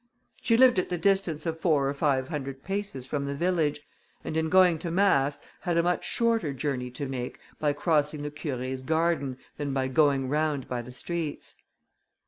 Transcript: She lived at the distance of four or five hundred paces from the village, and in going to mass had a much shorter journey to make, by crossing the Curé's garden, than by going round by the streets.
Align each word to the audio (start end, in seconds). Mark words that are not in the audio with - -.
She 0.41 0.57
lived 0.57 0.79
at 0.79 0.89
the 0.89 0.97
distance 0.97 1.45
of 1.45 1.59
four 1.59 1.87
or 1.87 1.93
five 1.93 2.29
hundred 2.29 2.63
paces 2.63 3.05
from 3.05 3.27
the 3.27 3.35
village, 3.35 3.81
and 4.23 4.35
in 4.35 4.49
going 4.49 4.79
to 4.79 4.89
mass 4.89 5.37
had 5.59 5.77
a 5.77 5.83
much 5.83 6.03
shorter 6.03 6.53
journey 6.53 6.89
to 6.89 7.07
make, 7.07 7.39
by 7.59 7.73
crossing 7.73 8.23
the 8.23 8.31
Curé's 8.31 8.81
garden, 8.81 9.37
than 9.57 9.73
by 9.73 9.87
going 9.89 10.27
round 10.27 10.67
by 10.67 10.81
the 10.81 10.91
streets. 10.91 11.53